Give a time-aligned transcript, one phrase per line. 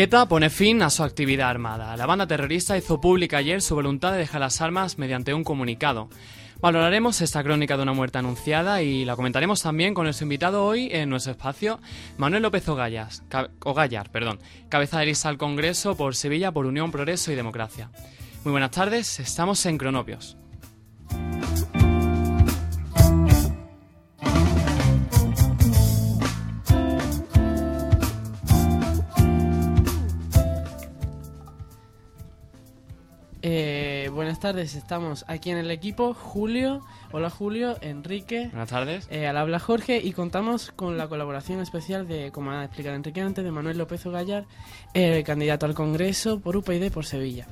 [0.00, 1.96] ETA pone fin a su actividad armada.
[1.96, 6.08] La banda terrorista hizo pública ayer su voluntad de dejar las armas mediante un comunicado.
[6.60, 10.88] Valoraremos esta crónica de una muerte anunciada y la comentaremos también con nuestro invitado hoy
[10.92, 11.80] en nuestro espacio,
[12.16, 13.24] Manuel López Ogallas,
[13.64, 17.90] Ogallar, perdón, cabeza de lista al Congreso por Sevilla por Unión, Progreso y Democracia.
[18.44, 20.36] Muy buenas tardes, estamos en Cronopios.
[33.50, 36.12] Eh, buenas tardes, estamos aquí en el equipo.
[36.12, 38.48] Julio, hola Julio, Enrique.
[38.48, 39.08] Buenas tardes.
[39.10, 43.22] Eh, al habla Jorge y contamos con la colaboración especial de, como ha explicado Enrique
[43.22, 44.44] antes, de Manuel López Ogallar,
[44.92, 47.46] eh, candidato al Congreso por UPyD por Sevilla.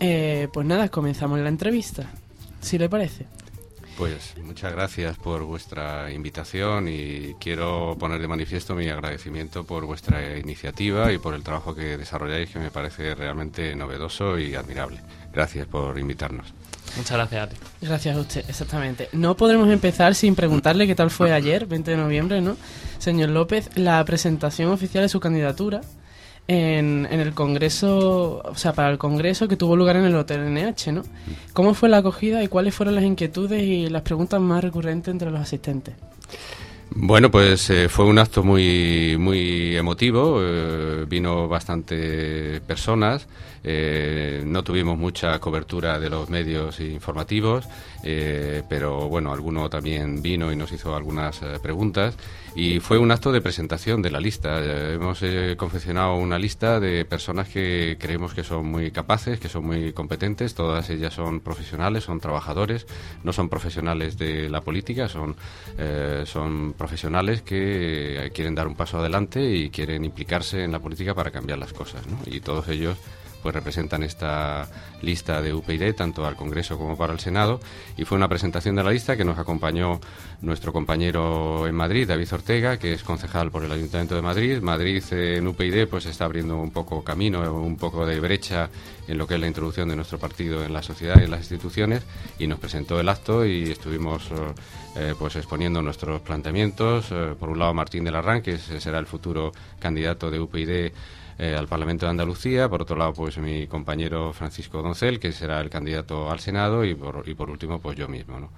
[0.00, 2.10] Eh, pues nada, comenzamos la entrevista,
[2.60, 3.26] si le parece.
[4.02, 10.36] Pues muchas gracias por vuestra invitación y quiero poner de manifiesto mi agradecimiento por vuestra
[10.36, 14.98] iniciativa y por el trabajo que desarrolláis que me parece realmente novedoso y admirable.
[15.32, 16.52] Gracias por invitarnos.
[16.96, 17.56] Muchas gracias a ti.
[17.80, 19.08] Gracias a usted, exactamente.
[19.12, 22.56] No podremos empezar sin preguntarle qué tal fue ayer, 20 de noviembre, ¿no?
[22.98, 25.80] Señor López, la presentación oficial de su candidatura
[26.48, 30.92] en, el Congreso, o sea, para el Congreso que tuvo lugar en el Hotel NH,
[30.92, 31.02] ¿no?
[31.52, 35.30] ¿Cómo fue la acogida y cuáles fueron las inquietudes y las preguntas más recurrentes entre
[35.30, 35.94] los asistentes?
[36.94, 40.40] Bueno, pues eh, fue un acto muy muy emotivo.
[40.42, 43.26] Eh, vino bastante personas.
[43.64, 47.66] Eh, no tuvimos mucha cobertura de los medios informativos,
[48.02, 52.16] pero bueno, alguno también vino y nos hizo algunas preguntas
[52.54, 54.60] y fue un acto de presentación de la lista.
[54.60, 59.48] Eh, hemos eh, confeccionado una lista de personas que creemos que son muy capaces, que
[59.48, 62.86] son muy competentes, todas ellas son profesionales, son trabajadores,
[63.24, 65.34] no son profesionales de la política, son,
[65.78, 71.14] eh, son profesionales que quieren dar un paso adelante y quieren implicarse en la política
[71.14, 72.06] para cambiar las cosas.
[72.06, 72.18] ¿no?
[72.26, 72.98] Y todos ellos
[73.42, 74.68] pues representan esta
[75.02, 77.60] lista de UPyD tanto al Congreso como para el Senado
[77.96, 80.00] y fue una presentación de la lista que nos acompañó
[80.40, 84.60] nuestro compañero en Madrid, David Ortega, que es concejal por el Ayuntamiento de Madrid.
[84.60, 88.70] Madrid en UPyD pues está abriendo un poco camino, un poco de brecha
[89.08, 91.40] en lo que es la introducción de nuestro partido en la sociedad y en las
[91.40, 92.02] instituciones
[92.38, 94.30] y nos presentó el acto y estuvimos
[94.94, 97.06] eh, pues exponiendo nuestros planteamientos.
[97.10, 100.92] Eh, por un lado Martín de Larrán, que será el futuro candidato de UPyD
[101.42, 105.60] eh, al Parlamento de Andalucía, por otro lado, pues mi compañero Francisco Doncel, que será
[105.60, 108.50] el candidato al Senado, y por, y por último, pues yo mismo, ¿no?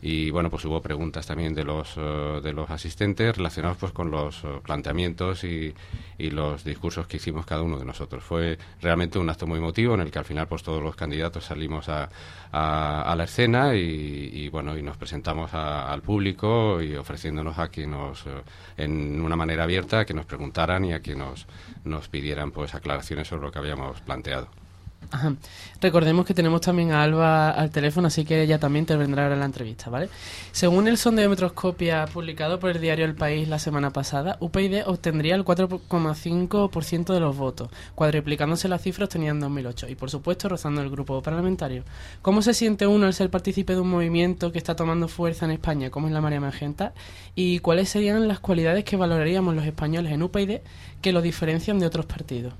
[0.00, 4.10] Y bueno, pues hubo preguntas también de los, eh, de los asistentes relacionados pues con
[4.10, 5.74] los eh, planteamientos y,
[6.16, 8.24] y, los discursos que hicimos cada uno de nosotros.
[8.24, 11.44] Fue realmente un acto muy emotivo en el que al final pues todos los candidatos
[11.44, 12.08] salimos a,
[12.50, 18.24] a, la escena y, bueno, y nos presentamos al público y ofreciéndonos a que nos,
[18.78, 21.46] en una manera abierta, que nos preguntaran y a que nos,
[21.84, 22.21] nos pidieran
[22.52, 24.61] pues aclaraciones sobre lo que habíamos planteado.
[25.80, 29.34] Recordemos que tenemos también a Alba al teléfono, así que ella también te vendrá ahora
[29.34, 30.08] en la entrevista, ¿vale?
[30.52, 35.34] Según el sondeo Metroscopia publicado por el diario El País la semana pasada, UPyD obtendría
[35.34, 40.80] el 4,5% de los votos, cuadriplicándose la cifra obtenida en 2008 y, por supuesto, rozando
[40.80, 41.84] el grupo parlamentario.
[42.22, 45.52] ¿Cómo se siente uno al ser partícipe de un movimiento que está tomando fuerza en
[45.52, 46.94] España, como es la María Magenta?
[47.34, 50.60] ¿Y cuáles serían las cualidades que valoraríamos los españoles en UPyD
[51.00, 52.54] que lo diferencian de otros partidos?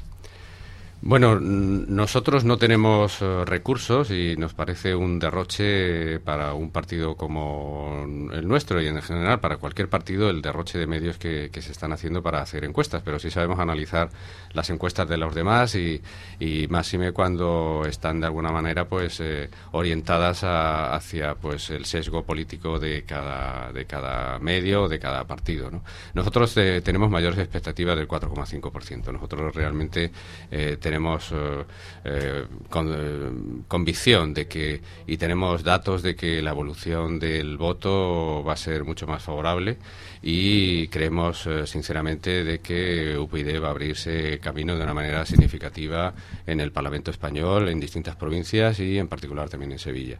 [1.04, 8.06] Bueno, nosotros no tenemos eh, recursos y nos parece un derroche para un partido como
[8.32, 11.92] el nuestro y en general para cualquier partido el derroche de medios que, se están
[11.92, 14.10] haciendo para hacer encuestas, pero sí sabemos analizar
[14.52, 16.00] las encuestas de los demás y,
[16.38, 22.78] y máxime cuando están de alguna manera pues eh, orientadas hacia pues el sesgo político
[22.78, 25.68] de cada, de cada medio de cada partido.
[25.68, 25.82] ¿no?
[26.14, 29.12] Nosotros eh, tenemos mayores expectativas del 4,5%.
[29.12, 30.12] Nosotros realmente
[30.48, 31.64] tenemos tenemos eh,
[32.04, 33.30] eh, eh,
[33.66, 38.84] convicción de que y tenemos datos de que la evolución del voto va a ser
[38.84, 39.78] mucho más favorable
[40.22, 46.12] y creemos sinceramente de que UPyD va a abrirse camino de una manera significativa
[46.46, 50.18] en el Parlamento español, en distintas provincias y en particular también en Sevilla.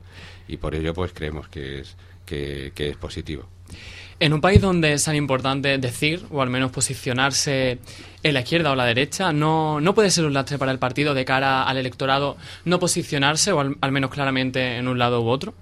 [0.48, 3.46] Y por ello pues creemos que es, que es positivo.
[4.20, 7.78] En un país donde es tan importante decir, o al menos posicionarse
[8.22, 11.14] en la izquierda o la derecha, ¿no, no puede ser un lastre para el partido
[11.14, 15.54] de cara al electorado no posicionarse, o al, menos claramente en un lado u otro?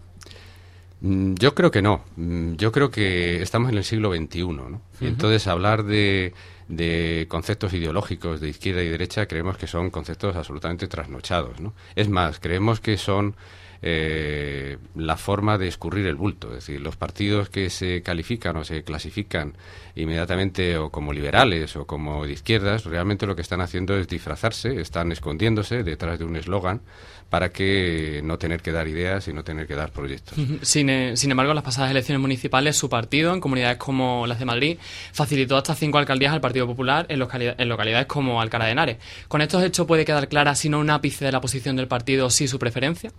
[1.00, 2.04] Mm, yo creo que no.
[2.16, 4.82] Mm, yo creo que estamos en el siglo XXI, ¿no?
[5.00, 6.34] Y entonces hablar de,
[6.68, 11.74] de conceptos ideológicos de izquierda y derecha creemos que son conceptos absolutamente trasnochados, ¿no?
[11.96, 13.34] Es más, creemos que son
[13.82, 16.48] eh, la forma de escurrir el bulto.
[16.48, 19.54] Es decir, los partidos que se califican o se clasifican
[19.94, 24.80] inmediatamente o como liberales o como de izquierdas, realmente lo que están haciendo es disfrazarse,
[24.80, 26.80] están escondiéndose detrás de un eslogan
[27.30, 30.36] para que no tener que dar ideas y no tener que dar proyectos.
[30.62, 34.40] Sin, eh, sin, embargo, en las pasadas elecciones municipales, su partido, en comunidades como las
[34.40, 34.78] de Madrid,
[35.12, 38.96] facilitó hasta cinco alcaldías al Partido Popular en, en localidades como Alcalá de Henares.
[39.28, 42.30] ¿Con estos hechos puede quedar clara, si no un ápice de la posición del partido,
[42.30, 43.12] sí su preferencia?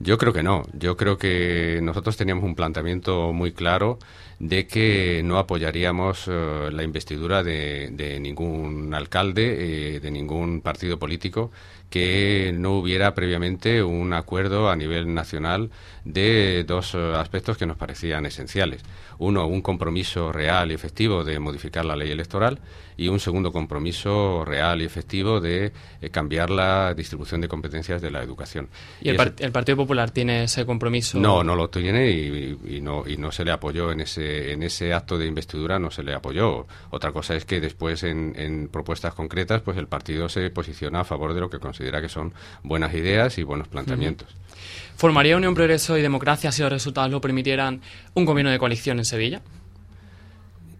[0.00, 0.62] Yo creo que no.
[0.74, 3.98] Yo creo que nosotros teníamos un planteamiento muy claro
[4.38, 11.50] de que no apoyaríamos eh, la investidura de, ningún alcalde, eh, de ningún partido político
[11.90, 15.70] que no hubiera previamente un acuerdo a nivel nacional
[16.04, 18.82] de dos eh, aspectos que nos parecían esenciales.
[19.18, 22.60] Uno, un compromiso real y efectivo de modificar la ley electoral
[22.98, 25.72] y un segundo compromiso real y efectivo de
[26.02, 28.68] eh, cambiar la distribución de competencias de la educación.
[29.00, 31.18] ¿Y, el, Partido Popular tiene ese compromiso?
[31.18, 34.92] No, no lo tiene y, no, y no se le apoyó en ese, en ese
[34.92, 36.66] acto de investidura, no se le apoyó.
[36.90, 41.34] Otra cosa es que después en, propuestas concretas pues el partido se posiciona a favor
[41.34, 42.34] de lo que considera que son
[42.64, 44.28] buenas ideas y buenos planteamientos.
[44.96, 47.80] ¿Formaría Unión Progreso y Democracia si los resultados lo permitieran
[48.14, 49.40] un gobierno de coalición en Sevilla?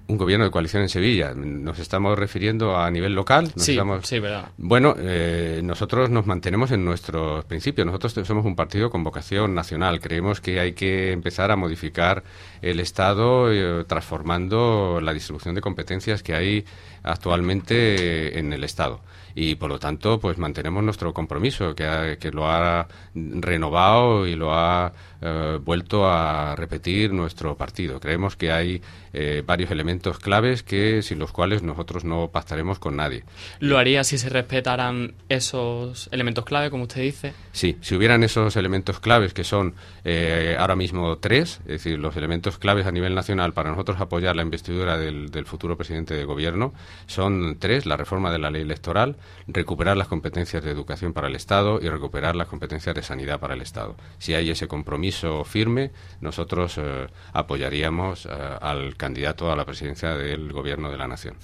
[0.08, 1.34] Un gobierno de coalición en Sevilla.
[1.34, 3.52] ¿Nos estamos refiriendo a nivel local?
[3.56, 4.48] sí, sí, verdad.
[4.56, 7.86] Bueno, eh, nosotros nos mantenemos en nuestros principios.
[7.86, 10.00] Nosotros somos un partido con vocación nacional.
[10.00, 12.24] Creemos que hay que empezar a modificar
[12.62, 16.64] el Estado eh, transformando la distribución de competencias que hay
[17.02, 19.00] actualmente en el Estado
[19.34, 24.52] y por lo tanto pues mantenemos nuestro compromiso que, que lo ha renovado y lo
[24.52, 27.98] ha eh, vuelto a repetir nuestro partido.
[27.98, 28.80] Creemos que hay
[29.12, 33.24] eh, varios elementos claves que sin los cuales nosotros no pactaremos con nadie.
[33.58, 37.32] ¿Lo haría si se respetaran esos elementos clave, como usted dice?
[37.50, 39.74] Sí, si hubieran esos elementos claves que son
[40.04, 44.36] eh, ahora mismo tres, es decir, los elementos claves a nivel nacional para nosotros apoyar
[44.36, 46.72] la investidura del, del futuro presidente de gobierno
[47.06, 49.16] son tres, la reforma de la ley electoral,
[49.48, 53.54] recuperar las competencias de educación para el Estado y recuperar las competencias de sanidad para
[53.54, 53.96] el Estado.
[54.18, 55.07] Si hay ese compromiso
[55.44, 55.90] firme,
[56.20, 61.36] nosotros eh, apoyaríamos eh, al candidato a la presidencia del Gobierno de la Nación.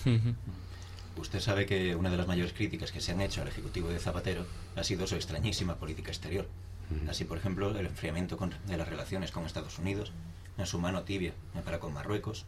[1.17, 3.99] Usted sabe que una de las mayores críticas que se han hecho al Ejecutivo de
[3.99, 4.47] Zapatero
[4.77, 6.47] ha sido su extrañísima política exterior.
[7.09, 10.13] Así, por ejemplo, el enfriamiento de las relaciones con Estados Unidos,
[10.59, 11.33] en su mano tibia
[11.65, 12.45] para con Marruecos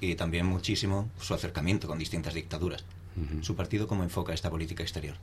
[0.00, 2.84] y también muchísimo su acercamiento con distintas dictaduras.
[3.42, 5.16] ¿Su partido cómo enfoca esta política exterior?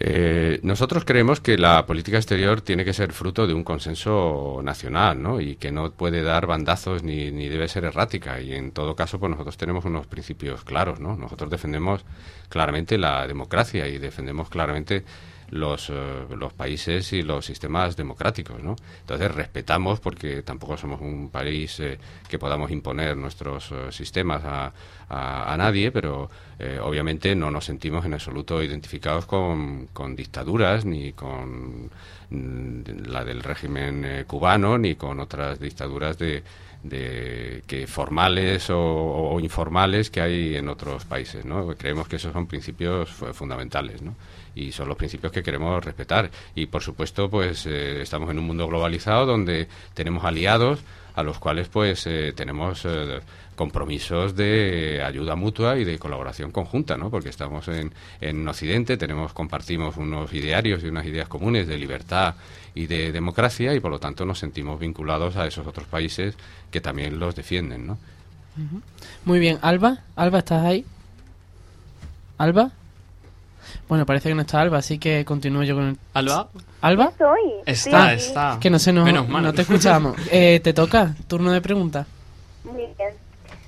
[0.00, 5.22] Eh, nosotros creemos que la política exterior tiene que ser fruto de un consenso nacional,
[5.22, 5.40] ¿no?
[5.40, 8.40] Y que no puede dar bandazos ni, ni debe ser errática.
[8.40, 11.16] Y en todo caso, pues nosotros tenemos unos principios claros, ¿no?
[11.16, 12.04] Nosotros defendemos
[12.48, 15.04] claramente la democracia y defendemos claramente
[15.50, 18.76] los, eh, los países y los sistemas democráticos, ¿no?
[19.00, 21.98] Entonces respetamos, porque tampoco somos un país eh,
[22.28, 24.72] que podamos imponer nuestros eh, sistemas a,
[25.08, 26.30] a, nadie, pero
[26.82, 31.90] obviamente no nos sentimos en absoluto identificados con, con dictaduras ni con
[32.30, 36.42] mm, la del régimen cubano ni con otras dictaduras de,
[36.84, 41.66] de que formales o, informales que hay en otros países, ¿no?
[41.76, 44.14] Creemos que esos son principios fundamentales, ¿no?
[44.54, 46.30] y son los principios que queremos respetar.
[46.54, 50.80] Y por supuesto, pues eh, estamos en un mundo globalizado donde tenemos aliados
[51.14, 53.20] a los cuales pues eh, tenemos eh,
[53.54, 57.10] compromisos de ayuda mutua y de colaboración conjunta, ¿no?
[57.10, 62.34] Porque estamos en, en Occidente, tenemos compartimos unos idearios y unas ideas comunes de libertad
[62.74, 66.34] y de democracia y por lo tanto nos sentimos vinculados a esos otros países
[66.70, 67.98] que también los defienden, ¿no?
[69.24, 70.84] Muy bien, Alba, Alba, ¿estás ahí?
[72.38, 72.70] Alba.
[73.88, 75.98] Bueno, parece que no está Alba, así que continúo yo con el...
[76.14, 76.48] ¿Alba?
[76.80, 77.08] ¿Alba?
[77.10, 77.52] Estoy.
[77.66, 78.58] Está, está.
[78.60, 80.16] Que no sé, no, no te escuchamos.
[80.30, 82.06] Eh, te toca, turno de pregunta.
[82.64, 83.14] Muy bien.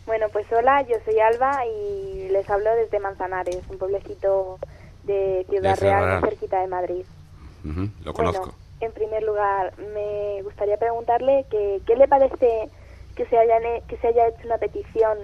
[0.06, 4.58] Bueno, pues hola, yo soy Alba y les hablo desde Manzanares, un pueblecito
[5.04, 7.04] de Ciudad Real, cerquita de Madrid.
[8.04, 8.54] lo conozco.
[8.80, 12.68] en primer lugar, me gustaría preguntarle que, qué le parece
[13.16, 15.18] que se, hayan, que se haya hecho una petición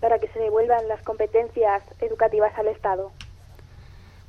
[0.00, 3.10] para que se devuelvan las competencias educativas al Estado.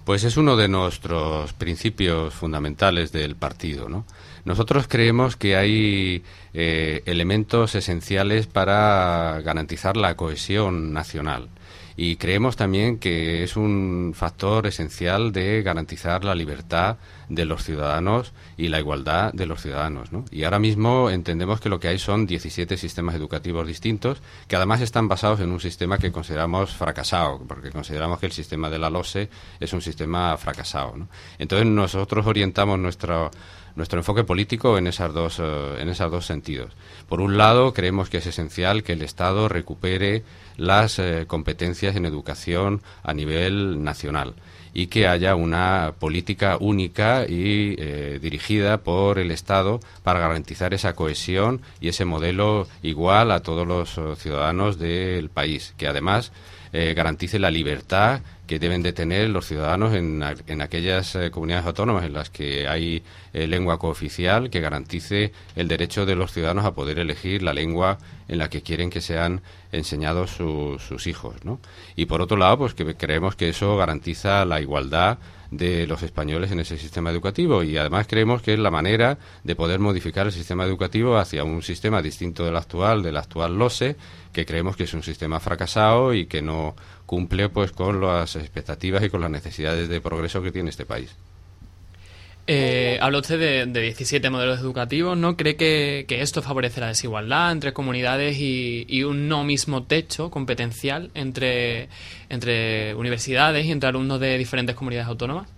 [0.07, 3.89] Pues es uno de nuestros principios fundamentales del partido.
[3.89, 4.05] ¿no?
[4.45, 6.23] Nosotros creemos que hay
[6.53, 11.49] eh, elementos esenciales para garantizar la cohesión nacional
[11.97, 16.95] Y creemos también que es un factor esencial de garantizar la libertad
[17.29, 20.11] de los ciudadanos y la igualdad de los ciudadanos.
[20.11, 20.25] ¿no?
[20.31, 24.81] Y ahora mismo entendemos que lo que hay son 17 sistemas educativos distintos que además
[24.81, 28.89] están basados en un sistema que consideramos fracasado, porque consideramos que el sistema de la
[28.89, 29.29] LOSE
[29.59, 30.95] es un sistema fracasado.
[31.37, 33.31] Entonces nosotros orientamos nuestro
[33.75, 36.73] nuestro enfoque político en esas dos eh, en esos dos sentidos.
[37.07, 40.23] Por un lado, creemos que es esencial que el Estado recupere
[40.57, 44.33] las eh, competencias en educación a nivel nacional
[44.73, 50.93] y que haya una política única y eh, dirigida por el Estado para garantizar esa
[50.93, 56.31] cohesión y ese modelo igual a todos los ciudadanos del país, que además
[56.71, 62.05] garantice la libertad que deben de tener los ciudadanos en, en aquellas eh, comunidades autónomas
[62.05, 66.73] en las que hay eh, lengua cooficial que garantice el derecho de los ciudadanos a
[66.73, 67.97] poder elegir la lengua
[68.29, 71.59] en la que quieren que sean enseñados sus hijos, ¿no?
[71.95, 75.17] Y por otro lado, pues que creemos que eso garantiza la igualdad
[75.51, 79.55] de los españoles en ese sistema educativo y además creemos que es la manera de
[79.55, 83.95] poder modificar el sistema educativo hacia un sistema distinto del actual, del actual LOSE,
[84.33, 86.75] que creemos que es un sistema fracasado y que no
[87.05, 91.15] cumple pues con las expectativas y con las necesidades de progreso que tiene este país.
[92.49, 95.35] Eh, habla usted de, 17 modelos educativos, ¿no?
[95.35, 101.89] ¿Cree que, esto favorece la desigualdad entre comunidades y, un no mismo techo competencial entre
[102.95, 105.56] universidades y entre alumnos de diferentes comunidades autónomas?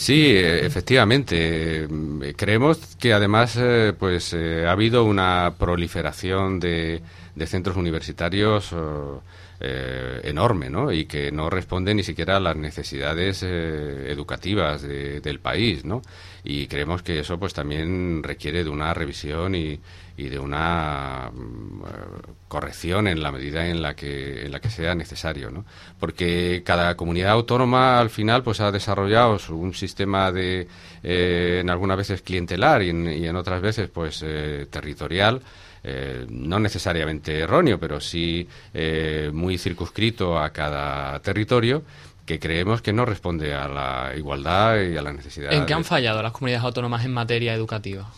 [0.00, 1.86] Sí, efectivamente.
[2.34, 7.02] Creemos que además eh, pues eh, ha habido una proliferación de,
[7.34, 8.72] de centros universitarios
[9.62, 10.90] eh, enorme, ¿no?
[10.90, 16.00] Y que no responde ni siquiera a las necesidades eh, educativas del país, ¿no?
[16.44, 19.78] Y creemos que eso, pues, también requiere de una revisión y,
[20.28, 21.82] de una mm,
[22.48, 25.64] corrección en la medida en la que en la que sea necesario, ¿no?
[25.98, 30.68] Porque cada comunidad autónoma al final, pues, ha desarrollado un sistema de,
[31.02, 34.24] eh, en algunas veces clientelar y en, otras veces, pues,
[34.70, 35.40] territorial
[35.82, 41.82] eh, no necesariamente erróneo, pero sí eh, muy circunscrito a cada territorio
[42.26, 45.52] que creemos que no responde a la igualdad y a la necesidad.
[45.52, 48.10] ¿En qué han fallado las comunidades autónomas en materia educativa?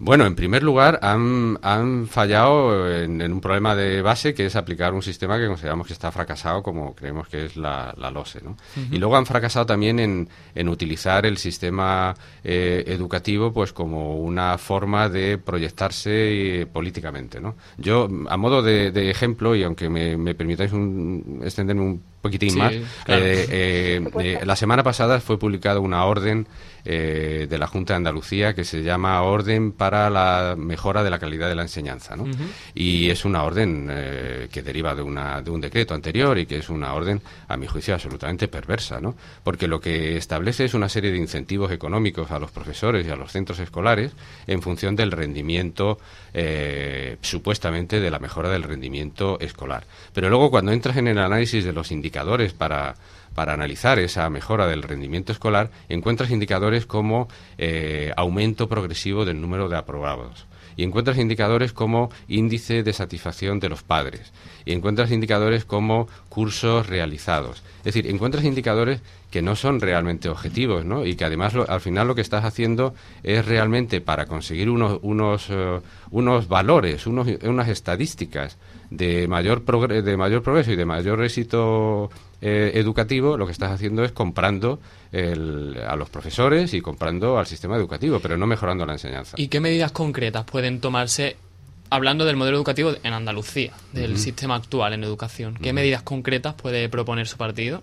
[0.00, 4.94] Bueno, en primer lugar, han, han fallado en, un problema de base que es aplicar
[4.94, 8.40] un sistema que consideramos que está fracasado, como creemos que es la, LOSE.
[8.42, 8.56] ¿no?
[8.92, 12.14] Y luego han fracasado también en, en utilizar el sistema
[12.44, 17.40] eh, educativo pues como una forma de proyectarse eh, políticamente.
[17.40, 17.56] ¿no?
[17.76, 22.74] Yo, a modo de, ejemplo, y aunque me, me permitáis un, extenderme un poquitín más,
[23.06, 24.00] eh,
[24.44, 26.46] la semana pasada fue publicada una orden
[26.90, 31.18] eh, de la Junta de Andalucía que se llama Orden para la Mejora de la
[31.18, 32.16] Calidad de la Enseñanza.
[32.16, 32.24] ¿no?
[32.74, 36.56] Y es una orden eh, que deriva de, una, de un decreto anterior y que
[36.56, 39.14] es una orden, a mi juicio, absolutamente perversa, ¿no?
[39.44, 43.16] porque lo que establece es una serie de incentivos económicos a los profesores y a
[43.16, 44.12] los centros escolares
[44.46, 45.98] en función del rendimiento,
[46.32, 49.84] eh, supuestamente de la mejora del rendimiento escolar.
[50.14, 52.07] Pero luego, cuando entras en el análisis de los indicadores
[52.56, 52.94] para
[53.38, 59.68] para analizar esa mejora del rendimiento escolar, encuentras indicadores como eh, aumento progresivo del número
[59.68, 60.46] de aprobados.
[60.76, 64.32] Y encuentras indicadores como índice de satisfacción de los padres.
[64.64, 67.62] Y encuentras indicadores como cursos realizados.
[67.78, 71.06] Es decir, encuentras indicadores que no son realmente objetivos, ¿no?
[71.06, 75.46] Y que además al final lo que estás haciendo es realmente para conseguir unos, unos,
[75.50, 78.56] eh, unos valores, unos, unas estadísticas
[78.90, 84.04] de mayor, de mayor progreso y de mayor éxito eh, educativo, lo que estás haciendo
[84.04, 84.80] es comprando
[85.12, 89.36] a los profesores y comprando al sistema educativo, pero no mejorando la enseñanza.
[89.38, 91.36] ¿Y qué medidas concretas pueden tomarse,
[91.90, 95.58] hablando del modelo educativo en Andalucía, del sistema actual en educación?
[95.60, 97.82] ¿Qué medidas concretas puede proponer su partido?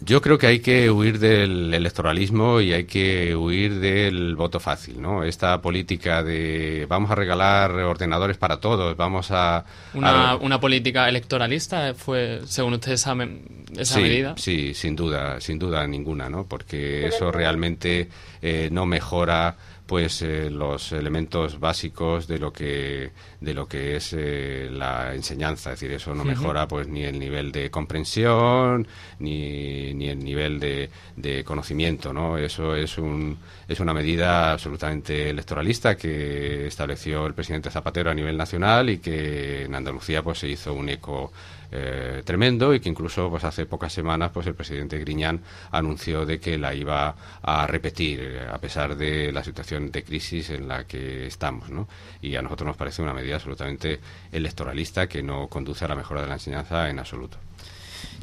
[0.00, 5.02] Yo creo que hay que huir del electoralismo y hay que huir del voto fácil,
[5.02, 5.24] ¿no?
[5.24, 9.64] Esta política de vamos a regalar ordenadores para todos, vamos a...
[9.94, 14.34] Una, política electoralista fue, según ustedes saben, esa medida.
[14.36, 16.46] Sí, sin duda, sin duda ninguna, ¿no?
[16.46, 18.08] Porque eso realmente
[18.40, 19.56] eh, no mejora
[19.88, 25.72] pues eh, los elementos básicos de lo que de lo que es eh, la enseñanza.
[25.72, 28.86] Es decir eso no mejora pues ni el nivel de comprensión
[29.18, 35.30] ni, ni el nivel de, de, conocimiento no eso es un es una medida absolutamente
[35.30, 40.48] electoralista que estableció el presidente Zapatero a nivel nacional y que en Andalucía pues se
[40.48, 41.32] hizo un eco
[41.70, 46.40] eh, tremendo y que incluso pues hace pocas semanas, pues el presidente Griñán anunció de
[46.40, 50.84] que la iba a repetir, eh, a pesar de la situación de crisis en la
[50.84, 51.88] que estamos, ¿no?
[52.22, 54.00] Y a nosotros nos parece una medida absolutamente
[54.32, 57.38] electoralista que no conduce a la mejora de la enseñanza en absoluto.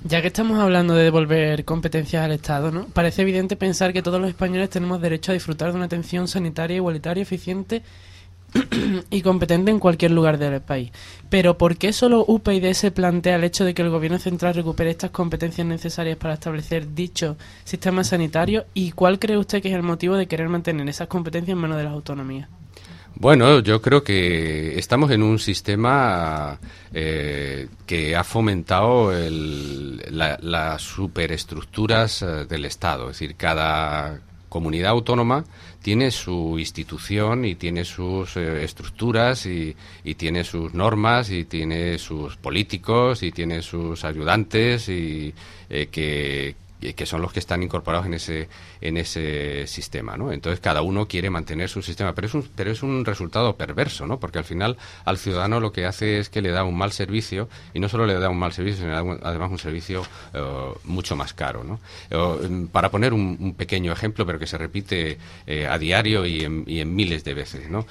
[0.03, 2.85] Ya que estamos hablando de devolver competencias al Estado, ¿no?
[2.87, 6.77] Parece evidente pensar que todos los españoles tenemos derecho a disfrutar de una atención sanitaria
[6.77, 7.81] igualitaria, eficiente
[9.09, 10.91] y competente en cualquier lugar del país.
[11.29, 14.89] Pero ¿por qué solo UPyD se plantea el hecho de que el Gobierno central recupere
[14.89, 18.65] estas competencias necesarias para establecer dicho sistema sanitario?
[18.73, 21.77] ¿Y cuál cree usted que es el motivo de querer mantener esas competencias en manos
[21.77, 22.49] de las autonomías?
[23.17, 26.59] Bueno, yo creo que estamos en un sistema
[26.93, 29.13] eh, que ha fomentado
[30.11, 33.09] las superestructuras eh, del Estado.
[33.09, 34.19] Es decir, cada
[34.49, 35.45] comunidad autónoma
[35.85, 39.75] tiene su institución y tiene sus eh, estructuras y,
[40.17, 45.31] tiene sus normas y tiene sus políticos y tiene sus ayudantes y
[45.69, 46.55] que,
[46.95, 48.49] que son los que están incorporados en ese
[48.87, 50.31] en ese sistema, ¿no?
[50.31, 54.07] Entonces cada uno quiere mantener su sistema, pero es un pero es un resultado perverso,
[54.07, 54.19] ¿no?
[54.19, 57.49] Porque al final al ciudadano lo que hace es que le da un mal servicio
[57.73, 60.41] y no solo le da un mal servicio, sino además un servicio eh,
[60.83, 61.79] mucho más caro, ¿no?
[62.09, 66.95] Eh, para poner un, pequeño ejemplo, pero que se repite eh, a diario y en,
[66.95, 67.85] miles de veces, ¿no?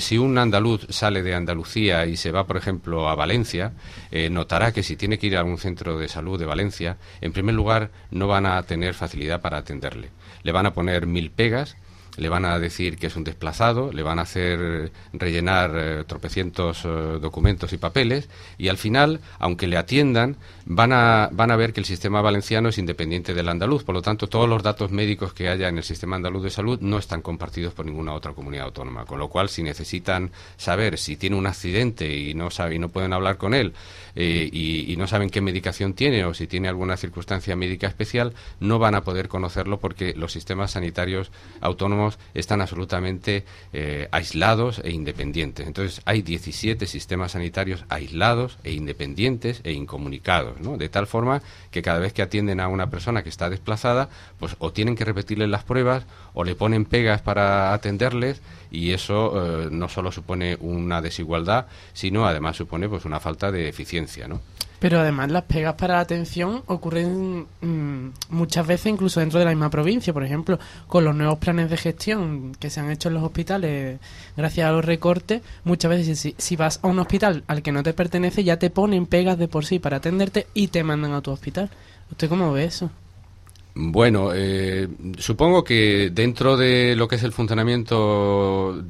[0.00, 3.72] si un andaluz sale de Andalucía y se va, por ejemplo, a Valencia,
[4.30, 7.54] notará que si tiene que ir a un centro de salud de Valencia, en primer
[7.54, 10.10] lugar no van a tener facilidad para atenderle.
[10.42, 11.76] Le van a poner mil pegas
[12.16, 16.82] le van a decir que es un desplazado, le van a hacer rellenar eh, tropecientos
[16.84, 21.72] eh, documentos y papeles y al final, aunque le atiendan, van a, van a ver
[21.72, 23.84] que el sistema valenciano es independiente del andaluz.
[23.84, 26.80] Por lo tanto, todos los datos médicos que haya en el sistema andaluz de salud
[26.80, 29.04] no están compartidos por ninguna otra comunidad autónoma.
[29.04, 32.88] Con lo cual, si necesitan saber si tiene un accidente y no, sabe, y no
[32.88, 33.74] pueden hablar con él
[34.14, 38.34] eh, y, y no saben qué medicación tiene o si tiene alguna circunstancia médica especial,
[38.60, 41.30] no van a poder conocerlo porque los sistemas sanitarios
[41.60, 45.66] autónomos están absolutamente eh, aislados e independientes.
[45.66, 50.76] Entonces hay 17 sistemas sanitarios aislados e independientes e incomunicados, ¿no?
[50.76, 54.08] De tal forma que cada vez que atienden a una persona que está desplazada,
[54.38, 59.64] pues o tienen que repetirle las pruebas o le ponen pegas para atenderles y eso
[59.64, 64.40] eh, no solo supone una desigualdad, sino además supone pues una falta de eficiencia, ¿no?
[64.78, 69.52] Pero además las pegas para la atención ocurren mm, muchas veces incluso dentro de la
[69.52, 70.12] misma provincia.
[70.12, 73.98] Por ejemplo, con los nuevos planes de gestión que se han hecho en los hospitales
[74.36, 77.82] gracias a los recortes, muchas veces si, si vas a un hospital al que no
[77.82, 81.22] te pertenece ya te ponen pegas de por sí para atenderte y te mandan a
[81.22, 81.70] tu hospital.
[82.10, 82.90] ¿Usted cómo ve eso?
[83.78, 88.82] Bueno, eh, supongo que dentro de lo que es el funcionamiento,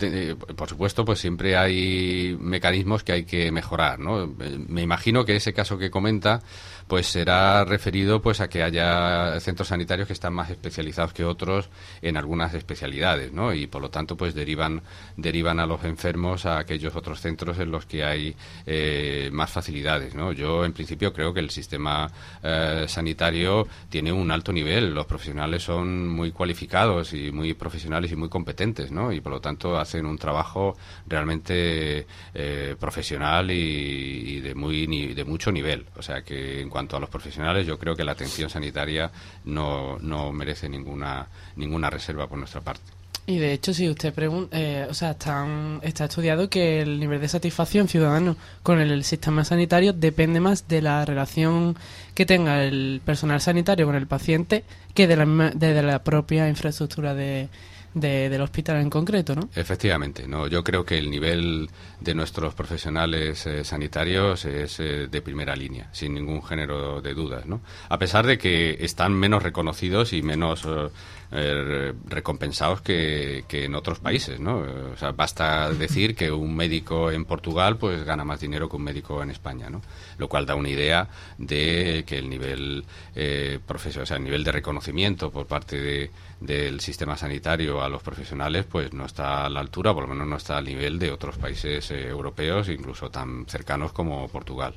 [0.55, 4.22] por supuesto, pues siempre hay mecanismos que hay que mejorar, ¿no?
[4.22, 6.40] Eh, me imagino que ese caso que comenta
[6.88, 11.68] pues será referido pues a que haya centros sanitarios que están más especializados que otros
[12.03, 13.53] en algunas especialidades, ¿no?
[13.53, 14.83] Y por lo tanto pues derivan
[15.16, 20.14] derivan a los enfermos a aquellos otros centros en los que hay eh, más facilidades,
[20.14, 20.33] ¿no?
[20.33, 22.11] Yo en principio creo que el sistema
[22.42, 28.16] eh, sanitario tiene un alto nivel, los profesionales son muy cualificados y muy profesionales y
[28.16, 29.12] muy competentes, ¿no?
[29.12, 35.51] Y por lo tanto hacen un trabajo realmente eh, profesional y, de muy de mucho
[35.51, 39.11] nivel, o sea que cuanto a los profesionales, yo creo que la atención sanitaria
[39.47, 42.83] no, no merece ninguna, ninguna reserva por nuestra parte.
[43.27, 45.47] Y de hecho, si usted pregunta, eh, o sea, está,
[45.81, 50.83] está estudiado que el nivel de satisfacción ciudadano con el, sistema sanitario depende más de
[50.83, 51.79] la relación
[52.15, 54.62] que tenga el personal sanitario con el paciente
[54.93, 57.49] que de la, de la propia infraestructura de,
[57.94, 59.49] del hospital en concreto, ¿no?
[59.55, 61.70] Efectivamente, no, yo creo que el nivel
[62.01, 67.46] de nuestros profesionales eh, sanitarios es eh, de primera línea, sin ningún género de dudas,
[67.46, 67.61] ¿no?
[67.88, 70.88] A pesar de que están menos reconocidos y menos eh,
[71.31, 74.59] recompensados que, en otros países, ¿no?
[74.93, 78.85] O sea, basta decir que un médico en Portugal pues gana más dinero que un
[78.85, 79.83] médico en España, ¿no?
[80.19, 81.09] Lo cual da una idea
[81.39, 82.85] de que el nivel
[83.15, 86.11] sea, el nivel de reconocimiento por parte de,
[86.41, 90.27] del sistema sanitario a los profesionales pues no está a la altura, por lo menos
[90.27, 94.75] no está al nivel de otros países eh, europeos, incluso tan cercanos como Portugal.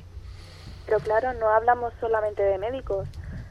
[0.86, 3.08] Pero claro, no hablamos solamente de médicos,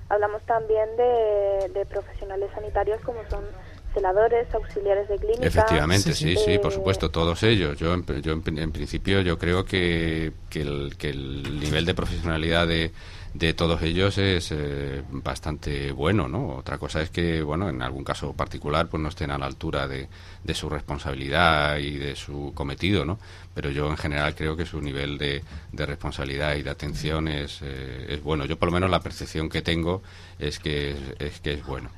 [0.10, 3.46] hablamos también de, de profesionales sanitarios como son
[3.94, 5.48] celadores, auxiliares de clínica.
[5.48, 7.78] Efectivamente, sí, sí, por Eh, supuesto, todos ellos.
[7.80, 11.94] Yo, en, yo en, en principio, yo creo que, que, el, que el nivel de
[11.96, 12.92] profesionalidad de,
[13.34, 16.56] de todos ellos es eh, bastante bueno, ¿no?
[16.56, 19.88] Otra cosa es que, bueno, en algún caso particular, pues no estén a la altura
[19.88, 20.08] de,
[20.44, 23.20] de su responsabilidad y de su cometido, ¿no?
[23.54, 27.60] Pero yo en general creo que su nivel de, de responsabilidad y de atención es,
[27.62, 28.46] eh, es bueno.
[28.46, 30.02] Yo por lo menos la percepción que tengo
[30.40, 31.90] es que es, es que es bueno.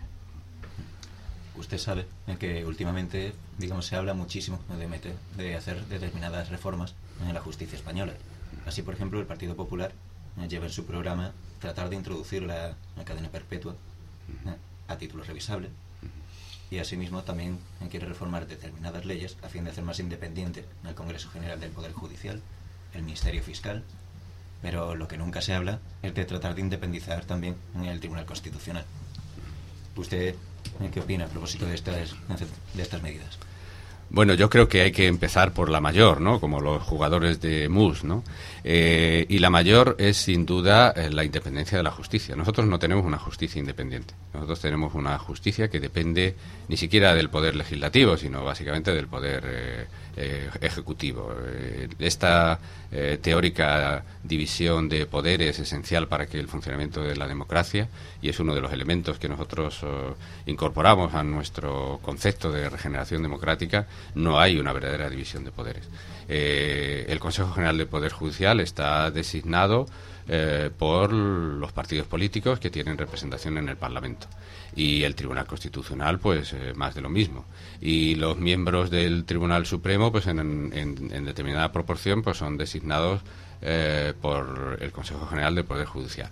[1.56, 2.08] Usted sabe
[2.40, 7.78] que últimamente, digamos, se habla muchísimo de, meter, de hacer determinadas reformas en la justicia
[7.78, 8.14] española.
[8.66, 9.92] Así, por ejemplo, el Partido Popular
[10.50, 13.74] lleva en su programa tratar de introducir la, la cadena perpetua
[14.46, 14.56] eh,
[14.88, 15.70] a título revisable.
[16.70, 21.30] Y asimismo también quiere reformar determinadas leyes a fin de hacer más independiente el Congreso
[21.30, 22.42] General del Poder Judicial,
[22.94, 23.84] el Ministerio Fiscal,
[24.62, 28.86] pero lo que nunca se habla es de tratar de independizar también el Tribunal Constitucional.
[29.96, 30.36] ¿Usted
[30.80, 32.16] eh, qué opina a propósito de estas,
[32.74, 33.38] de estas medidas?
[34.14, 36.42] Bueno, yo creo que hay que empezar por la mayor, ¿no?
[36.42, 38.26] Como los jugadores de mus, ¿no?
[38.62, 42.36] Eh, y la mayor es sin duda eh, la independencia de la justicia.
[42.36, 44.14] Nosotros no tenemos una justicia independiente.
[44.34, 46.36] Nosotros tenemos una justicia que depende
[46.68, 51.34] ni siquiera del poder legislativo, sino básicamente del poder eh, eh, ejecutivo.
[51.46, 52.60] Eh, esta
[52.92, 57.88] eh, teórica división de poderes es esencial para que el funcionamiento de la democracia
[58.22, 60.14] y es uno de los elementos que nosotros eh,
[60.48, 63.88] incorporamos a nuestro concepto de regeneración democrática.
[64.16, 65.88] No hay una verdadera división de poderes.
[66.28, 69.86] El Consejo General del Poder Judicial está designado
[70.78, 74.28] por los partidos políticos que tienen representación en el Parlamento.
[74.76, 77.46] Y el Tribunal Constitucional, pues eh, más de lo mismo.
[77.82, 83.22] Y los miembros del Tribunal Supremo, pues en, en- en determinada proporción, pues son designados
[83.62, 86.30] eh, por el Consejo General del Poder Judicial.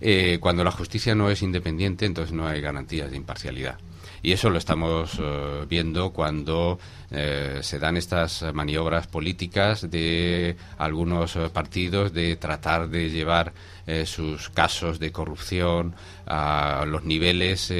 [0.00, 3.78] Eh, cuando la justicia no es independiente, entonces no hay garantías de imparcialidad.
[4.22, 6.78] Y eso lo estamos eh, viendo cuando
[7.10, 13.54] eh, se dan estas eh, maniobras políticas de algunos eh, partidos de tratar de llevar
[13.86, 15.94] eh, sus casos de corrupción
[16.26, 17.72] a los niveles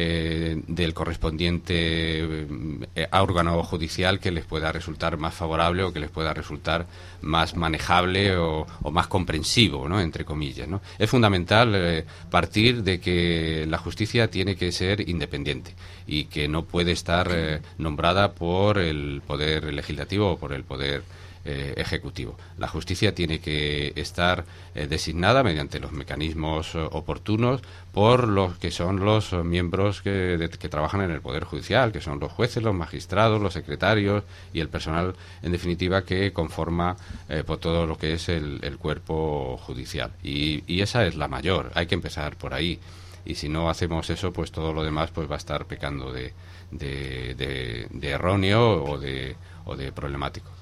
[0.00, 2.46] eh, del correspondiente
[2.94, 6.86] eh, órgano judicial que les pueda resultar más favorable o que les pueda resultar
[7.20, 10.00] más manejable o, más comprensivo, ¿no?
[10.00, 10.68] entre comillas.
[10.68, 10.80] ¿no?
[11.00, 15.74] Es fundamental eh, partir de que la justicia tiene que ser independiente
[16.06, 21.02] y que no puede estar nombrada por el poder legislativo o por el poder
[21.50, 22.36] eh, ejecutivo.
[22.58, 28.70] La justicia tiene que estar eh, designada mediante los mecanismos eh, oportunos por los que
[28.70, 33.40] son los miembros que, trabajan en el Poder Judicial, que son los jueces, los magistrados,
[33.40, 36.98] los secretarios y el personal, en definitiva, que conforma
[37.46, 40.12] por todo lo que es el, cuerpo judicial.
[40.22, 41.70] Y, esa es la mayor.
[41.74, 42.78] Hay que empezar por ahí.
[43.24, 46.34] Y si no hacemos eso, pues todo lo demás pues va a estar pecando de,
[48.02, 50.57] erróneo o de problemático.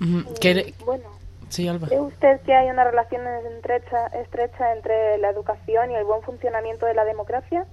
[0.00, 0.34] Ujú.
[0.40, 1.04] ¿Quiere- Bueno,
[1.50, 1.86] Sí, Alba.
[1.86, 3.22] ¿cree usted que hay una relación
[3.56, 7.64] estrecha, estrecha entre la educación y el buen funcionamiento de la democracia?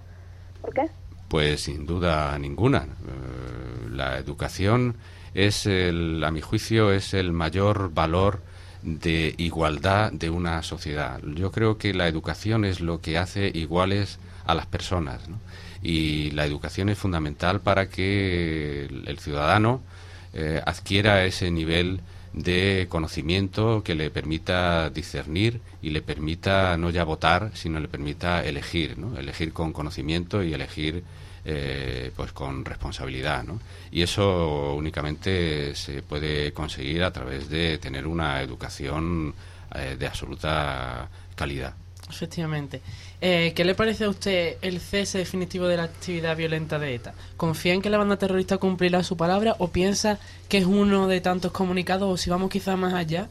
[0.61, 0.87] ¿Por qué?
[1.29, 2.83] Pues sin duda ninguna.
[2.83, 4.97] Eh, la educación
[5.33, 8.41] es, el, a mi juicio, es el mayor valor
[8.83, 11.19] de igualdad de una sociedad.
[11.23, 15.27] Yo creo que la educación es lo que hace iguales a las personas.
[15.29, 15.37] ¿no?
[15.81, 19.81] Y la educación es fundamental para que el, el ciudadano
[20.33, 22.01] eh, adquiera ese nivel
[22.33, 28.43] de conocimiento que le permita discernir y le permita no ya votar, sino le permita
[28.43, 29.17] elegir, ¿no?
[29.17, 31.03] elegir con conocimiento y elegir
[31.43, 33.43] eh, pues con responsabilidad.
[33.43, 33.59] ¿no?
[33.91, 39.33] Y eso únicamente se puede conseguir a través de tener una educación
[39.75, 41.73] eh, de absoluta calidad.
[42.11, 42.81] Efectivamente.
[43.21, 47.13] Eh, ¿Qué le parece a usted el cese definitivo de la actividad violenta de ETA?
[47.37, 50.19] ¿Confía en que la banda terrorista cumplirá su palabra o piensa
[50.49, 53.29] que es uno de tantos comunicados o si vamos quizás más allá,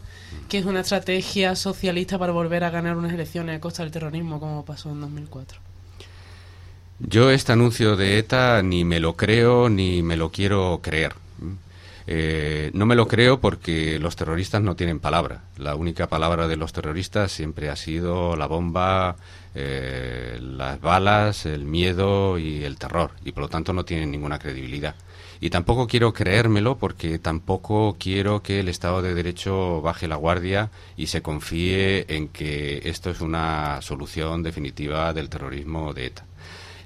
[0.48, 4.40] que es una estrategia socialista para volver a ganar unas elecciones a costa del terrorismo
[4.40, 5.60] como pasó en 2004?
[7.00, 11.14] Yo este anuncio de ETA ni me lo creo ni me lo quiero creer.
[12.12, 15.44] Eh, no me lo creo porque los terroristas no tienen palabra.
[15.56, 19.14] La única palabra de los terroristas siempre ha sido la bomba,
[19.54, 23.12] eh, las balas, el miedo y el terror.
[23.24, 24.96] Y por lo tanto no tienen ninguna credibilidad.
[25.40, 30.72] Y tampoco quiero creérmelo porque tampoco quiero que el Estado de Derecho baje la guardia
[30.96, 36.24] y se confíe en que esto es una solución definitiva del terrorismo de ETA.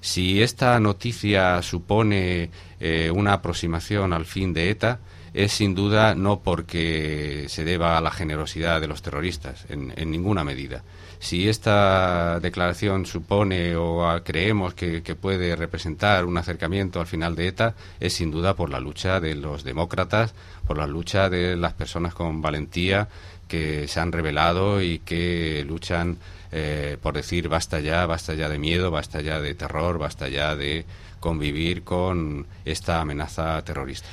[0.03, 5.01] Si esta noticia supone eh, una aproximación al fin de ETA,
[5.35, 10.45] es sin duda no porque se deba a la generosidad de los terroristas, en, ninguna
[10.45, 10.85] medida.
[11.19, 17.75] Si esta declaración supone o creemos que, puede representar un acercamiento al final de ETA,
[17.99, 20.35] es sin duda por la lucha de los demócratas,
[20.67, 23.09] por la lucha de las personas con valentía
[23.49, 26.19] que se han rebelado y que luchan
[26.53, 30.55] eh, por decir basta ya, basta ya de miedo, basta ya de terror, basta ya
[30.55, 30.85] de
[31.19, 34.09] convivir con esta amenaza terrorista.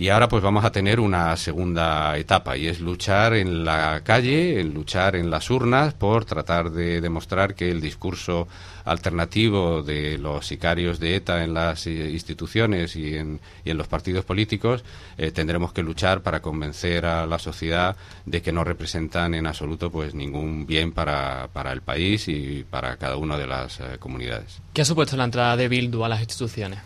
[0.00, 4.60] Y ahora pues vamos a tener una segunda etapa y es luchar en la calle,
[4.60, 8.46] en luchar en las urnas por tratar de demostrar que el discurso
[8.84, 14.24] alternativo de los sicarios de ETA en las instituciones y en, y en los partidos
[14.24, 14.84] políticos
[15.16, 19.90] eh, tendremos que luchar para convencer a la sociedad de que no representan en absoluto
[19.90, 24.62] pues ningún bien para, para el país y para cada una de las eh, comunidades.
[24.72, 26.78] ¿Qué ha supuesto la entrada de Bildu a las instituciones?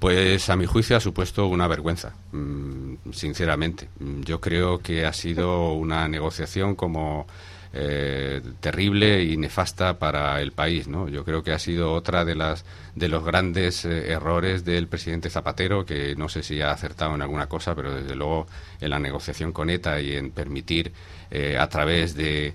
[0.00, 3.90] Pues a mi juicio ha supuesto una vergüenza, mm, sinceramente.
[4.00, 7.26] Mm, yo creo que ha sido una negociación como
[7.72, 10.88] eh, terrible y nefasta para el país.
[10.88, 12.64] Yo creo que ha sido otra de las
[12.96, 17.22] de los grandes eh, errores del presidente Zapatero, que no sé si ha acertado en
[17.22, 18.48] alguna cosa, pero desde luego
[18.80, 20.92] en la negociación con ETA y en permitir
[21.30, 22.54] eh, a través de,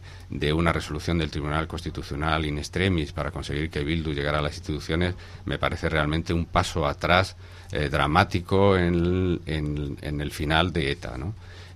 [0.54, 5.16] una resolución del Tribunal Constitucional in extremis para conseguir que Bildu llegara a las instituciones,
[5.46, 7.38] me parece realmente un paso atrás
[7.90, 9.40] dramático en,
[10.02, 11.18] el final de ETA.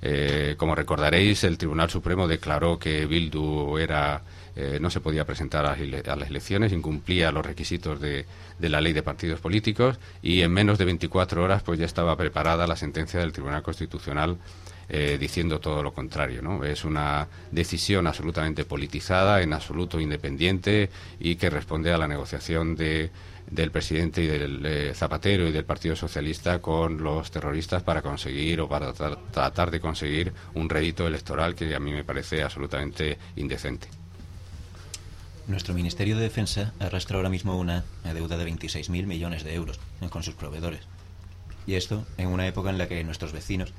[0.01, 4.21] Eh, como recordaréis, el Tribunal Supremo declaró que Bildu era
[4.61, 5.77] eh, no se podía presentar a,
[6.17, 8.25] las elecciones, incumplía los requisitos de,
[8.59, 12.67] la ley de partidos políticos y en menos de 24 horas pues ya estaba preparada
[12.67, 14.35] la sentencia del Tribunal Constitucional
[14.89, 16.41] eh, diciendo todo lo contrario.
[16.41, 16.65] ¿no?
[16.65, 20.89] Es una decisión absolutamente politizada, en absoluto independiente
[21.21, 23.11] y que responde a la negociación de
[23.51, 28.61] del presidente y del eh, Zapatero y del Partido Socialista con los terroristas para conseguir
[28.61, 33.87] o para tratar de conseguir un rédito electoral que a mí me parece absolutamente indecente.
[35.47, 39.79] Nuestro Ministerio de Defensa arrastra ahora mismo una deuda de 26.000 millones de euros
[40.11, 40.81] con sus proveedores.
[41.65, 43.73] Y esto en una época en la que nuestros vecinos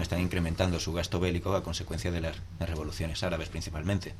[0.00, 4.14] están incrementando su gasto bélico a consecuencia de las revoluciones árabes principalmente,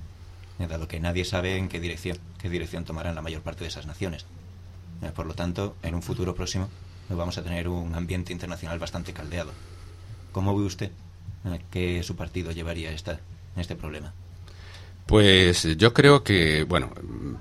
[0.58, 3.86] dado que nadie sabe en qué dirección, qué dirección tomarán la mayor parte de esas
[3.86, 4.26] naciones.
[5.02, 6.68] Eh, por lo tanto, en un futuro próximo
[7.08, 9.52] vamos a tener un ambiente internacional bastante caldeado.
[10.32, 10.90] ¿Cómo ve usted
[11.44, 13.20] eh, que su partido llevaría esta,
[13.56, 14.14] este problema?
[15.06, 16.90] Pues yo creo que, bueno,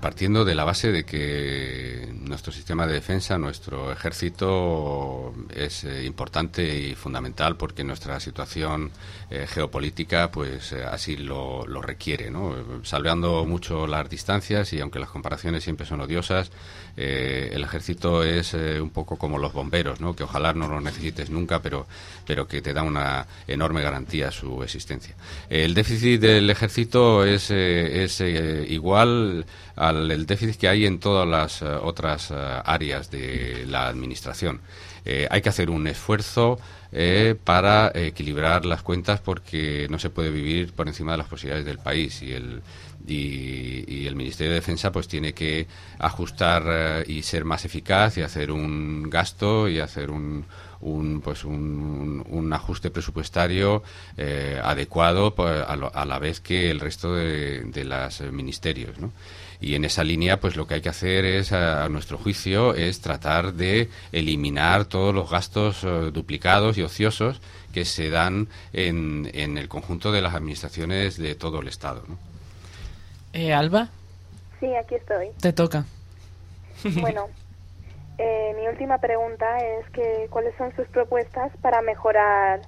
[0.02, 6.76] partiendo de la base de que nuestro sistema de defensa, nuestro ejército es eh, importante
[6.76, 8.90] y fundamental porque nuestra situación
[9.30, 12.54] eh, geopolítica pues eh, así lo, requiere, ¿no?
[12.82, 16.50] Salveando mucho las distancias y aunque las comparaciones siempre son odiosas,
[16.96, 20.14] el ejército es un poco como los bomberos, ¿no?
[20.14, 21.86] Que ojalá no lo necesites nunca, pero,
[22.26, 25.14] pero que te da una enorme garantía su existencia.
[25.48, 31.28] El déficit del ejército es eh, es eh, igual al déficit que hay en todas
[31.28, 34.60] las eh, otras áreas de la administración.
[35.30, 36.58] hay que hacer un esfuerzo
[37.44, 41.78] para equilibrar las cuentas porque no se puede vivir por encima de las posibilidades del
[41.78, 42.62] país y el
[43.06, 45.66] y, el Ministerio de Defensa pues tiene que
[45.98, 50.44] ajustar y ser más eficaz y hacer un gasto y hacer un,
[50.82, 53.82] un, pues un, un ajuste presupuestario
[54.16, 58.98] eh, adecuado pues, a, la vez que el resto de, de los ministerios.
[58.98, 59.12] ¿no?
[59.62, 63.00] Y en esa línea, pues lo que hay que hacer es, a, nuestro juicio, es
[63.00, 67.40] tratar de eliminar todos los gastos eh, duplicados y ociosos
[67.72, 72.02] que se dan en, en el conjunto de las administraciones de todo el Estado.
[72.08, 72.18] ¿no?
[73.32, 73.88] Eh, Alba.
[74.58, 75.28] Sí, aquí estoy.
[75.40, 75.84] Te toca.
[77.00, 77.28] Bueno,
[78.18, 82.60] eh, mi última pregunta es que cuáles son sus propuestas para mejorar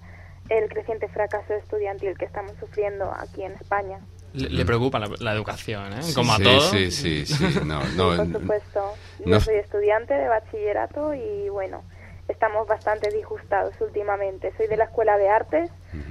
[0.48, 4.00] el creciente fracaso estudiantil que estamos sufriendo aquí en España.
[4.32, 6.00] Le, preocupa la, educación, ¿eh?
[6.12, 6.70] Como a todos.
[6.70, 7.60] Sí, sí, sí.
[7.64, 8.94] No, por supuesto.
[9.24, 11.84] Yo soy estudiante de bachillerato y bueno,
[12.26, 14.52] estamos bastante disgustados últimamente.
[14.56, 15.70] Soy de la Escuela de Artes,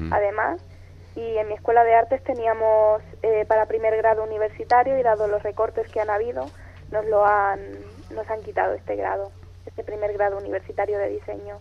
[0.10, 0.62] además,
[1.18, 5.44] y en mi Escuela de Artes teníamos eh, para primer grado universitario y dado los
[5.44, 6.50] recortes que han habido,
[6.92, 7.60] nos lo han
[8.14, 9.32] nos han quitado este grado,
[9.66, 11.58] este primer grado universitario de diseño.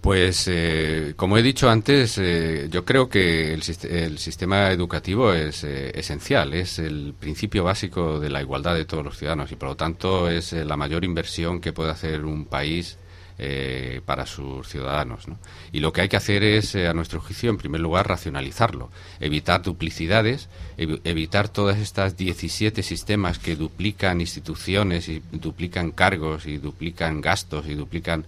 [0.00, 5.90] Pues, eh, como he dicho antes, eh, yo creo que el, sistema educativo es eh,
[5.98, 9.76] esencial, es el principio básico de la igualdad de todos los ciudadanos y, por lo
[9.76, 12.96] tanto, es la mayor inversión que puede hacer un país
[13.38, 15.24] eh, para sus ciudadanos.
[15.72, 19.62] Y lo que hay que hacer es, a nuestro juicio, en primer lugar, racionalizarlo, evitar
[19.62, 27.66] duplicidades, evitar todas estas 17 sistemas que duplican instituciones y duplican cargos y duplican gastos
[27.66, 28.24] y duplican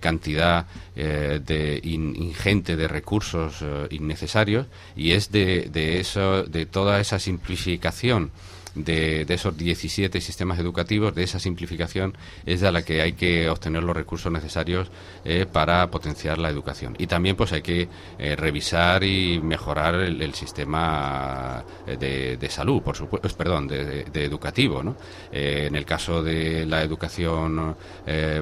[0.00, 4.66] cantidad de ingente de recursos innecesarios
[4.96, 8.32] y es de, de, eso, de toda esa simplificación
[8.76, 13.82] de, esos 17 sistemas educativos, de esa simplificación, es de la que hay que obtener
[13.82, 14.90] los recursos necesarios
[15.24, 16.94] eh, para potenciar la educación.
[16.98, 22.96] Y también pues hay que eh, revisar y mejorar el, sistema eh, de, salud, por
[22.96, 24.82] supuesto, perdón, de, educativo.
[24.82, 24.96] ¿no?
[25.32, 27.76] en el caso de la educación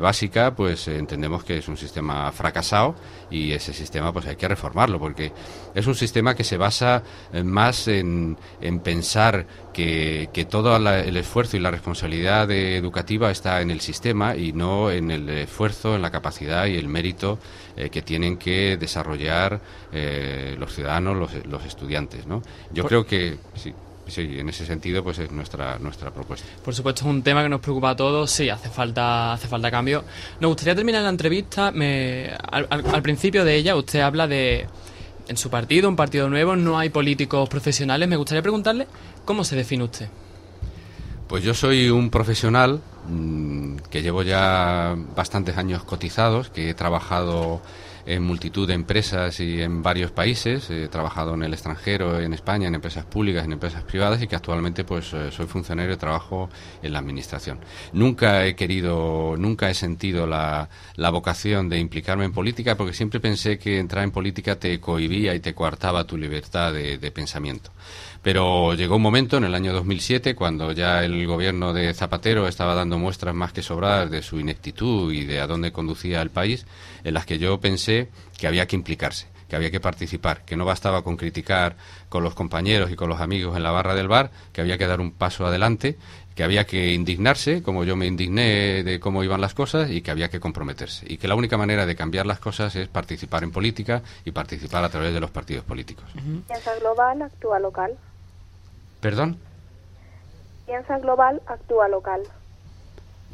[0.01, 2.95] básica, pues entendemos que es un sistema fracasado
[3.31, 5.33] y ese sistema pues hay que reformarlo porque
[5.75, 7.03] es un sistema que se basa
[7.45, 13.81] más en, en pensar que, todo el esfuerzo y la responsabilidad educativa está en el
[13.81, 17.39] sistema y no en el esfuerzo, en la capacidad y el mérito
[17.77, 19.61] eh, que tienen que desarrollar
[19.93, 22.27] eh, los ciudadanos, los, los estudiantes.
[22.27, 22.41] ¿no?
[22.73, 23.75] Yo creo que sí.
[24.07, 26.47] Sí, en ese sentido, pues es nuestra nuestra propuesta.
[26.63, 28.31] Por supuesto, es un tema que nos preocupa a todos.
[28.31, 30.05] Sí, hace falta hace falta cambio.
[30.41, 31.71] Nos gustaría terminar la entrevista.
[31.71, 34.67] Me, al principio de ella, usted habla de
[35.29, 38.09] en su partido, un partido nuevo, no hay políticos profesionales.
[38.09, 38.87] Me gustaría preguntarle
[39.25, 40.09] cómo se define usted.
[41.29, 47.61] Pues yo soy un profesional mm, que llevo ya bastantes años cotizados, que he trabajado
[48.07, 50.69] en multitud de empresas y en varios países.
[50.71, 54.37] He trabajado en el extranjero, en España, en empresas públicas, en empresas privadas y que
[54.37, 56.51] actualmente pues eh, soy funcionario y trabajo
[56.83, 57.59] en la administración.
[57.93, 63.21] Nunca he querido, nunca he sentido la, la vocación de implicarme en política porque siempre
[63.21, 67.71] pensé que entrar en política te cohibía y te coartaba tu libertad de, de pensamiento.
[68.23, 72.75] Pero llegó un momento en el año 2007 cuando ya el gobierno de Zapatero estaba
[72.75, 76.65] dando muestras más que sobradas de su ineptitud y de a dónde conducía el país,
[77.05, 77.94] en las que yo pensé
[78.39, 81.77] que había que implicarse que había que participar, que no bastaba con criticar
[82.09, 84.87] con los compañeros y con los amigos en la barra del bar, que había que
[84.87, 85.97] dar un paso adelante,
[86.35, 90.11] que había que indignarse, como yo me indigné de cómo iban las cosas, y que
[90.11, 91.07] había que comprometerse.
[91.09, 94.83] Y que la única manera de cambiar las cosas es participar en política y participar
[94.83, 96.07] a través de los partidos políticos.
[96.47, 97.97] Piensa global, actúa local.
[99.01, 99.39] ¿Perdón?
[100.67, 102.23] Piensa global, actúa local.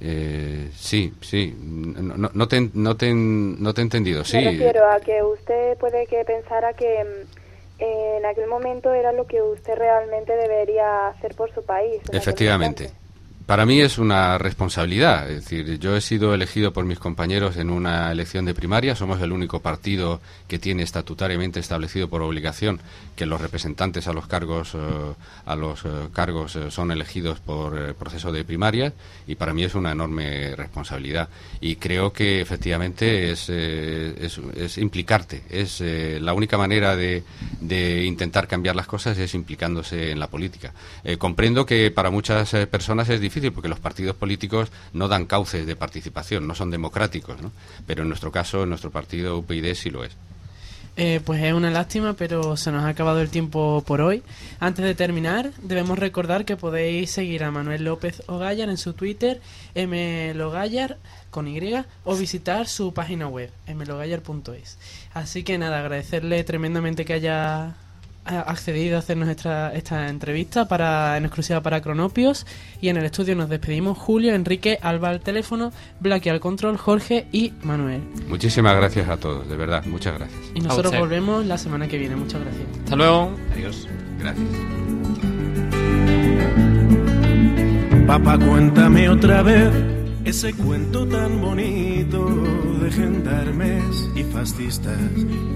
[0.03, 1.55] Eh, sí, sí.
[1.61, 4.39] No, no, te, no, te, no te he entendido, sí.
[4.39, 9.27] Me refiero a que usted puede que pensara que mm, en aquel momento era lo
[9.27, 12.01] que usted realmente debería hacer por su país.
[12.13, 12.91] Efectivamente.
[13.51, 17.71] Para mí es una responsabilidad, es decir, yo he sido elegido por mis compañeros en
[17.71, 22.79] una elección de primaria, somos el único partido que tiene estatutariamente establecido por obligación
[23.17, 24.79] que los representantes a los cargos eh,
[25.47, 28.93] a los eh, cargos eh, son elegidos por proceso de primaria
[29.27, 31.29] y para mí es una enorme responsabilidad.
[31.61, 37.25] Y creo que efectivamente es, es, implicarte, es la única manera de,
[37.61, 40.73] de, intentar cambiar las cosas es implicándose en la política.
[41.19, 45.77] comprendo que para muchas personas es difícil porque los partidos políticos no dan cauces de
[45.77, 47.53] participación, no son democráticos, ¿no?
[47.87, 50.17] Pero en nuestro caso, en nuestro partido UPyD sí lo es.
[50.97, 54.23] Eh, pues es una lástima, pero se nos ha acabado el tiempo por hoy.
[54.59, 59.41] Antes de terminar, debemos recordar que podéis seguir a Manuel López Ogallar en su Twitter,
[59.75, 60.99] mlogallar
[61.31, 61.61] con Y,
[62.05, 64.79] o visitar su página web, mlogallar.es.
[65.15, 67.77] Así que nada, agradecerle tremendamente que haya
[68.39, 72.47] accedido a hacernos esta, esta entrevista para en exclusiva para Cronopios
[72.81, 77.27] y en el estudio nos despedimos Julio, Enrique, Alba al teléfono, Blacky al control, Jorge
[77.33, 78.03] y Manuel.
[78.29, 80.41] Muchísimas gracias a todos, de verdad, muchas gracias.
[80.55, 82.67] Y nosotros volvemos la semana que viene, muchas gracias.
[82.85, 83.33] Hasta luego.
[83.55, 83.89] Adiós.
[84.19, 84.47] Gracias.
[88.07, 89.71] Papá, cuéntame otra vez
[90.25, 92.27] ese cuento tan bonito
[92.83, 94.99] de gendarmes y fascistas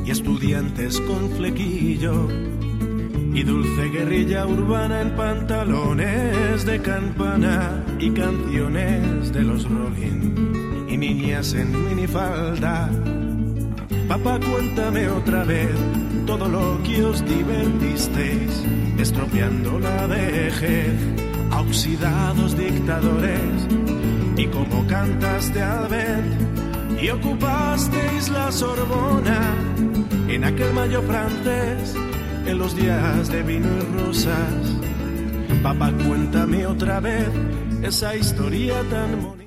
[0.05, 2.29] y estudiantes con flequillo
[3.35, 11.53] y dulce guerrilla urbana en pantalones de campana y canciones de los Rolling y niñas
[11.55, 12.89] en minifalda.
[14.09, 15.75] Papá, cuéntame otra vez
[16.27, 18.65] todo lo que os divertisteis,
[18.99, 20.95] estropeando la vejez
[21.51, 23.67] a oxidados dictadores
[24.37, 26.25] y como cantaste al ver
[27.01, 29.55] y ocupasteis la Sorbona
[30.29, 31.95] en aquel mayo francés,
[32.47, 34.55] en los días de vino y rosas.
[35.63, 37.29] Papá, cuéntame otra vez
[37.83, 39.44] esa historia tan bonita.